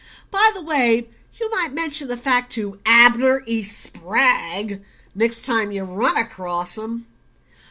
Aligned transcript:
"By 0.31 0.49
the 0.55 0.63
way, 0.63 1.09
you 1.39 1.51
might 1.51 1.73
mention 1.75 2.07
the 2.07 2.17
fact 2.17 2.51
to 2.53 2.79
Abner 2.87 3.43
E. 3.45 3.61
Spragg 3.61 4.81
next 5.13 5.45
time 5.45 5.71
you 5.71 5.83
run 5.83 6.17
across 6.17 6.75
him." 6.75 7.05